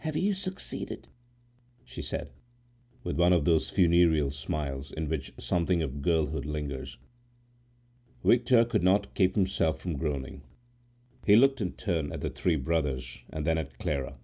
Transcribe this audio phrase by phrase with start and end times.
[0.00, 1.08] "Have you succeeded?"
[1.82, 2.30] she said,
[3.04, 6.98] with one of those funereal smiles in which something of girlhood lingers.
[8.22, 10.42] Victor could not keep himself from groaning.
[11.24, 14.18] He looked in turn at the three brothers, and then at Clara.